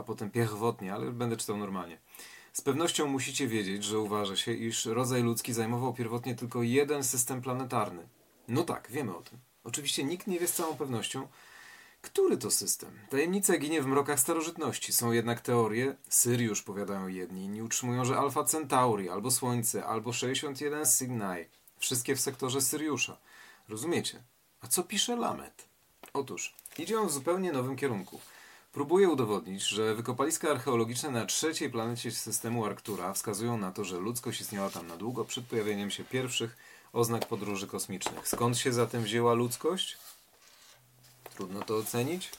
a 0.00 0.02
potem 0.02 0.30
pierwotnie, 0.30 0.95
ale 0.95 1.12
będę 1.12 1.37
czytał 1.37 1.57
normalnie. 1.57 1.99
Z 2.52 2.61
pewnością 2.61 3.07
musicie 3.07 3.47
wiedzieć, 3.47 3.85
że 3.85 3.99
uważa 3.99 4.37
się, 4.37 4.52
iż 4.52 4.87
rodzaj 4.87 5.23
ludzki 5.23 5.52
zajmował 5.52 5.95
pierwotnie 5.95 6.35
tylko 6.35 6.62
jeden 6.62 7.04
system 7.04 7.42
planetarny. 7.42 8.09
No 8.49 8.62
tak, 8.62 8.88
wiemy 8.90 9.16
o 9.16 9.23
tym. 9.23 9.38
Oczywiście 9.64 10.04
nikt 10.04 10.26
nie 10.26 10.38
wie 10.38 10.49
z 10.49 10.52
całą 10.52 10.76
pewnością, 10.76 11.28
który 12.02 12.37
to 12.37 12.50
system. 12.50 12.90
Tajemnica 13.11 13.59
ginie 13.59 13.83
w 13.83 13.87
mrokach 13.87 14.21
starożytności. 14.21 14.92
Są 14.92 15.12
jednak 15.12 15.40
teorie, 15.40 15.97
Syriusz 16.09 16.62
powiadają 16.62 17.09
jedni, 17.09 17.45
inni 17.45 17.62
utrzymują, 17.62 18.04
że 18.04 18.19
Alfa 18.19 18.45
Centauri, 18.45 19.09
albo 19.09 19.30
Słońce, 19.30 19.85
albo 19.87 20.12
61 20.12 20.87
Cygni. 20.87 21.45
Wszystkie 21.78 22.16
w 22.16 22.21
sektorze 22.21 22.61
Syriusza. 22.61 23.16
Rozumiecie? 23.69 24.23
A 24.61 24.66
co 24.66 24.83
pisze 24.83 25.16
Lamet? 25.16 25.69
Otóż, 26.12 26.54
idzie 26.78 27.00
on 27.00 27.09
w 27.09 27.12
zupełnie 27.12 27.52
nowym 27.52 27.76
kierunku. 27.76 28.21
Próbuje 28.73 29.09
udowodnić, 29.09 29.62
że 29.62 29.95
wykopaliska 29.95 30.50
archeologiczne 30.50 31.11
na 31.11 31.27
trzeciej 31.27 31.71
planecie 31.71 32.11
systemu 32.11 32.67
Arctura 32.67 33.12
wskazują 33.12 33.59
na 33.59 33.73
to, 33.73 33.85
że 33.85 33.99
ludzkość 33.99 34.41
istniała 34.41 34.71
tam 34.71 34.87
na 34.87 34.97
długo 34.97 35.25
przed 35.25 35.45
pojawieniem 35.45 35.91
się 35.91 36.05
pierwszych 36.05 36.57
oznak 36.93 37.29
podróży 37.29 37.67
kosmicznych. 37.67 38.29
Skąd 38.29 38.59
się 38.59 38.73
zatem 38.73 39.03
wzięła 39.03 39.35
ludzkość? 39.35 39.99
Trudno 41.35 41.62
to 41.62 41.77
ocenić. 41.77 42.31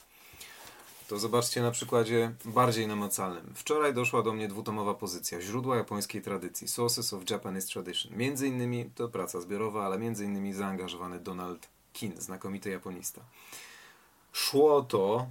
To 1.08 1.18
zobaczcie 1.18 1.62
na 1.62 1.70
przykładzie 1.70 2.32
bardziej 2.44 2.86
namacalnym. 2.86 3.52
Wczoraj 3.54 3.94
doszła 3.94 4.22
do 4.22 4.32
mnie 4.32 4.48
dwutomowa 4.48 4.94
pozycja 4.94 5.40
źródła 5.40 5.76
japońskiej 5.76 6.22
tradycji 6.22 6.68
Sources 6.68 7.12
of 7.12 7.30
Japanese 7.30 7.68
Tradition. 7.68 8.16
Między 8.16 8.48
innymi 8.48 8.90
to 8.94 9.08
praca 9.08 9.40
zbiorowa, 9.40 9.86
ale 9.86 9.98
między 9.98 10.24
innymi 10.24 10.52
zaangażowany 10.52 11.20
Donald 11.20 11.68
Kin, 11.92 12.20
znakomity 12.20 12.70
japonista. 12.70 13.20
Szło 14.32 14.82
to 14.82 15.26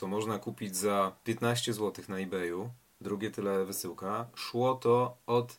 co 0.00 0.06
można 0.06 0.38
kupić 0.38 0.76
za 0.76 1.16
15 1.24 1.72
zł 1.72 2.04
na 2.08 2.18
eBayu, 2.18 2.70
drugie 3.00 3.30
tyle 3.30 3.64
wysyłka, 3.64 4.26
szło 4.34 4.74
to 4.74 5.16
od 5.26 5.58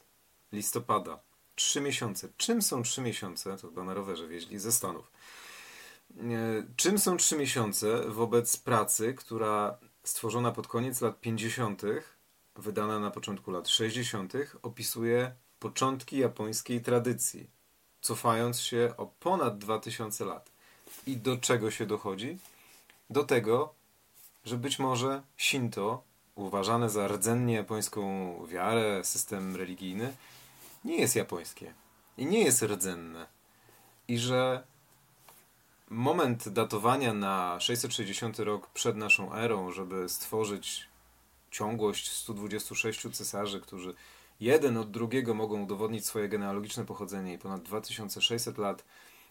listopada. 0.52 1.20
3 1.56 1.82
miesiące. 1.82 2.30
Czym 2.38 2.62
są 2.62 2.84
3 2.84 3.02
miesiące? 3.02 3.58
To 3.58 3.68
chyba 3.68 3.84
na 3.84 3.94
rowerze 3.94 4.28
wieźli 4.28 4.60
ze 4.60 4.72
Stanów. 4.72 5.12
E, 6.18 6.24
czym 6.76 7.00
są 7.00 7.18
3 7.18 7.38
miesiące 7.38 8.10
wobec 8.10 8.58
pracy, 8.58 9.14
która 9.14 9.78
stworzona 10.04 10.52
pod 10.52 10.68
koniec 10.68 11.02
lat 11.02 11.22
50., 11.22 11.82
wydana 12.56 13.00
na 13.00 13.12
początku 13.12 13.52
lat 13.52 13.70
60., 13.70 14.34
opisuje 14.64 15.36
początki 15.60 16.18
japońskiej 16.18 16.82
tradycji, 16.82 17.50
cofając 18.02 18.60
się 18.60 18.94
o 18.98 19.06
ponad 19.06 19.58
2000 19.58 20.26
lat. 20.26 20.52
I 21.08 21.18
do 21.18 21.38
czego 21.38 21.72
się 21.72 21.86
dochodzi? 21.86 22.38
Do 23.10 23.24
tego, 23.24 23.81
że 24.46 24.58
być 24.58 24.80
może 24.80 25.22
Shinto, 25.38 26.04
uważane 26.36 26.90
za 26.90 27.08
rdzennie 27.08 27.54
japońską 27.54 28.36
wiarę, 28.48 29.04
system 29.04 29.56
religijny, 29.56 30.14
nie 30.86 30.98
jest 30.98 31.16
japońskie 31.16 31.74
i 32.18 32.26
nie 32.26 32.44
jest 32.44 32.62
rdzenne. 32.62 33.28
I 34.08 34.18
że 34.18 34.64
moment 35.90 36.50
datowania 36.50 37.14
na 37.14 37.60
660 37.60 38.40
rok 38.40 38.68
przed 38.68 38.98
naszą 38.98 39.34
erą, 39.34 39.72
żeby 39.72 40.10
stworzyć 40.10 40.88
ciągłość 41.52 42.12
126 42.12 43.12
cesarzy, 43.12 43.62
którzy 43.62 43.94
jeden 44.40 44.78
od 44.78 44.92
drugiego 44.92 45.34
mogą 45.34 45.64
udowodnić 45.64 46.06
swoje 46.06 46.30
genealogiczne 46.30 46.86
pochodzenie 46.86 47.34
i 47.34 47.38
ponad 47.38 47.62
2600 47.62 48.58
lat, 48.58 48.84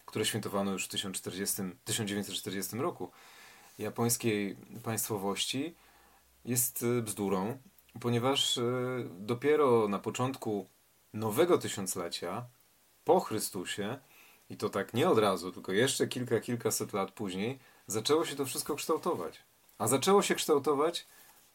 które 0.05 0.25
świętowano 0.25 0.71
już 0.71 0.85
w 0.85 0.87
1940 0.87 2.77
roku, 2.77 3.11
japońskiej 3.79 4.55
państwowości 4.83 5.75
jest 6.45 6.83
y, 6.83 7.01
bzdurą, 7.01 7.57
ponieważ 8.01 8.57
y, 8.57 9.09
dopiero 9.19 9.87
na 9.87 9.99
początku 9.99 10.67
nowego 11.13 11.57
tysiąclecia, 11.57 12.45
po 13.05 13.19
Chrystusie, 13.19 13.99
i 14.49 14.57
to 14.57 14.69
tak 14.69 14.93
nie 14.93 15.09
od 15.09 15.17
razu, 15.17 15.51
tylko 15.51 15.71
jeszcze 15.71 16.07
kilka, 16.07 16.39
kilkaset 16.39 16.93
lat 16.93 17.11
później, 17.11 17.59
zaczęło 17.87 18.25
się 18.25 18.35
to 18.35 18.45
wszystko 18.45 18.75
kształtować. 18.75 19.43
A 19.77 19.87
zaczęło 19.87 20.21
się 20.21 20.35
kształtować 20.35 21.07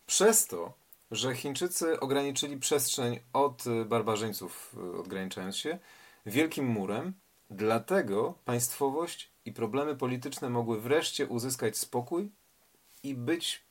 przez 0.06 0.46
to, 0.46 0.73
że 1.11 1.35
Chińczycy 1.35 2.00
ograniczyli 2.00 2.56
przestrzeń 2.56 3.20
od 3.32 3.66
y, 3.66 3.85
barbarzyńców, 3.85 4.76
odgraniczając 5.00 5.56
się, 5.56 5.78
wielkim 6.26 6.66
murem. 6.66 7.12
Dlatego 7.50 8.35
państwowość 8.44 9.30
i 9.46 9.52
problemy 9.52 9.96
polityczne 9.96 10.50
mogły 10.50 10.80
wreszcie 10.80 11.26
uzyskać 11.26 11.78
spokój 11.78 12.30
i 13.02 13.14
być 13.14 13.62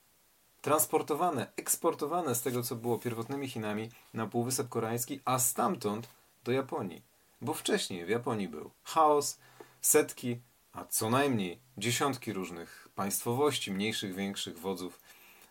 transportowane, 0.62 1.48
eksportowane 1.58 2.36
z 2.36 2.42
tego, 2.42 2.64
co 2.64 2.76
było 2.76 3.00
pierwotnymi 3.00 3.50
Chinami 3.50 3.90
na 4.14 4.28
Półwysep 4.28 4.70
Koreański, 4.70 5.20
a 5.26 5.40
stamtąd 5.40 6.08
do 6.44 6.52
Japonii. 6.52 7.02
Bo 7.42 7.54
wcześniej 7.54 8.06
w 8.06 8.10
Japonii 8.10 8.48
był 8.48 8.72
chaos, 8.84 9.40
setki, 9.82 10.40
a 10.74 10.86
co 10.86 11.10
najmniej 11.10 11.60
dziesiątki 11.78 12.34
różnych 12.34 12.90
państwowości, 12.96 13.72
mniejszych, 13.72 14.16
większych 14.16 14.60
wodzów, 14.60 15.00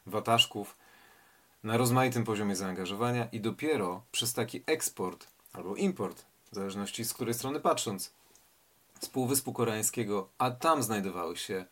wataszków, 0.06 0.76
na 1.64 1.76
rozmaitym 1.76 2.24
poziomie 2.24 2.56
zaangażowania 2.56 3.28
i 3.32 3.40
dopiero 3.40 4.02
przez 4.12 4.32
taki 4.32 4.62
eksport 4.66 5.26
albo 5.52 5.76
import, 5.76 6.24
w 6.52 6.54
zależności 6.54 7.04
z 7.04 7.14
której 7.14 7.34
strony 7.34 7.60
patrząc, 7.60 8.12
z 9.00 9.08
Półwyspu 9.08 9.52
Koreańskiego, 9.52 10.28
a 10.38 10.50
tam 10.50 10.82
znajdowały 10.82 11.36
się 11.36 11.64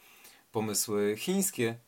pomysły 0.53 1.17
chińskie, 1.19 1.79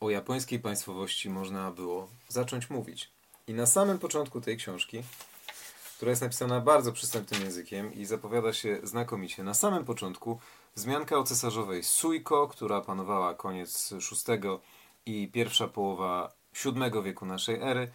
o 0.00 0.10
japońskiej 0.10 0.60
państwowości 0.60 1.30
można 1.30 1.70
było 1.70 2.08
zacząć 2.28 2.70
mówić. 2.70 3.10
I 3.46 3.54
na 3.54 3.66
samym 3.66 3.98
początku 3.98 4.40
tej 4.40 4.56
książki, 4.56 5.02
która 5.96 6.10
jest 6.10 6.22
napisana 6.22 6.60
bardzo 6.60 6.92
przystępnym 6.92 7.42
językiem 7.42 7.94
i 7.94 8.04
zapowiada 8.04 8.52
się 8.52 8.80
znakomicie, 8.82 9.42
na 9.42 9.54
samym 9.54 9.84
początku 9.84 10.40
wzmianka 10.76 11.18
o 11.18 11.24
cesarzowej 11.24 11.82
Sujko, 11.82 12.48
która 12.48 12.80
panowała 12.80 13.34
koniec 13.34 13.92
VI 13.92 14.48
i 15.06 15.28
pierwsza 15.28 15.68
połowa 15.68 16.32
VII 16.64 17.02
wieku 17.02 17.26
naszej 17.26 17.62
ery, 17.62 17.90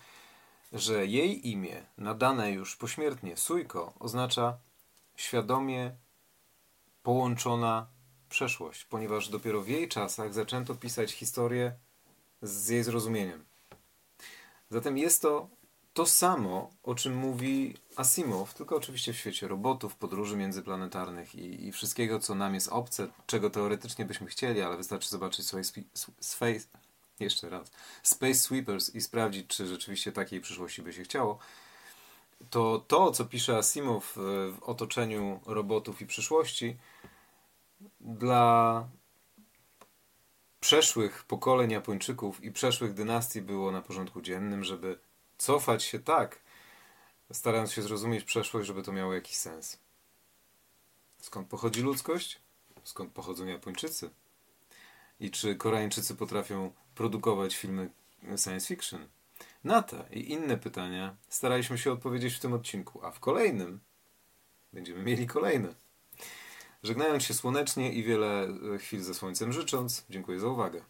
że 0.74 1.06
jej 1.06 1.50
imię, 1.50 1.86
nadane 1.98 2.52
już 2.52 2.76
pośmiertnie 2.76 3.38
Sujko, 3.38 3.94
oznacza 4.00 4.58
świadomie 5.16 5.92
połączona 7.04 7.88
przeszłość, 8.30 8.86
ponieważ 8.86 9.30
dopiero 9.30 9.62
w 9.62 9.68
jej 9.68 9.90
czasach 9.90 10.34
zaczęto 10.34 10.76
pisać 10.76 11.12
historię 11.12 11.74
z 12.42 12.70
jej 12.70 12.84
zrozumieniem. 12.84 13.46
Zatem 14.70 14.98
jest 14.98 15.22
to 15.22 15.48
to 15.94 16.06
samo, 16.06 16.72
o 16.84 16.96
czym 16.96 17.16
mówi 17.16 17.76
Asimov, 17.96 18.54
tylko 18.54 18.76
oczywiście 18.76 19.14
w 19.14 19.18
świecie 19.18 19.48
robotów, 19.48 19.96
podróży 19.96 20.38
międzyplanetarnych 20.38 21.36
i, 21.36 21.68
i 21.68 21.72
wszystkiego, 21.72 22.20
co 22.20 22.36
nam 22.36 22.54
jest 22.54 22.68
obce, 22.68 23.08
czego 23.26 23.50
teoretycznie 23.50 24.06
byśmy 24.06 24.28
chcieli, 24.28 24.62
ale 24.62 24.78
wystarczy 24.78 25.10
zobaczyć 25.10 25.46
swoje 25.46 25.64
Space, 26.20 26.68
jeszcze 27.20 27.50
raz, 27.50 27.72
Space 28.04 28.34
Sweepers 28.34 28.96
i 28.96 29.02
sprawdzić, 29.02 29.48
czy 29.48 29.68
rzeczywiście 29.68 30.12
takiej 30.12 30.42
przyszłości 30.42 30.82
by 30.82 30.94
się 30.94 31.04
chciało. 31.04 31.40
To 32.50 32.86
to, 32.88 33.12
co 33.12 33.26
pisze 33.26 33.58
Asimov 33.58 34.14
w 34.16 34.58
otoczeniu 34.62 35.40
robotów 35.46 36.02
i 36.02 36.06
przyszłości, 36.06 36.78
dla 38.02 38.88
przeszłych 40.60 41.24
pokoleń 41.24 41.72
Japończyków 41.72 42.44
i 42.44 42.52
przeszłych 42.52 42.94
dynastii 42.94 43.42
było 43.42 43.72
na 43.72 43.82
porządku 43.82 44.22
dziennym, 44.22 44.64
żeby 44.64 45.00
cofać 45.38 45.84
się 45.84 46.00
tak, 46.00 46.40
starając 47.32 47.72
się 47.72 47.82
zrozumieć 47.82 48.24
przeszłość, 48.24 48.68
żeby 48.68 48.84
to 48.84 48.92
miało 48.92 49.14
jakiś 49.14 49.36
sens. 49.36 49.80
Skąd 51.22 51.48
pochodzi 51.48 51.82
ludzkość? 51.82 52.40
Skąd 52.84 53.12
pochodzą 53.14 53.46
Japończycy? 53.46 54.10
I 55.20 55.32
czy 55.32 55.56
Koreańczycy 55.56 56.16
potrafią 56.16 56.74
produkować 56.96 57.56
filmy 57.56 57.90
science 58.38 58.68
fiction? 58.68 59.08
Na 59.64 59.82
te 59.82 60.06
i 60.12 60.32
inne 60.32 60.58
pytania 60.58 61.16
staraliśmy 61.30 61.78
się 61.78 61.92
odpowiedzieć 61.92 62.34
w 62.34 62.40
tym 62.40 62.54
odcinku, 62.54 63.06
a 63.06 63.12
w 63.12 63.20
kolejnym 63.20 63.80
będziemy 64.74 65.04
mieli 65.04 65.28
kolejne. 65.28 65.76
Żegnając 66.84 67.24
się 67.24 67.34
słonecznie 67.34 67.94
i 67.94 68.04
wiele 68.04 68.48
chwil 68.80 69.04
ze 69.04 69.14
słońcem 69.14 69.54
życząc, 69.54 70.06
dziękuję 70.10 70.40
za 70.40 70.48
uwagę. 70.48 70.84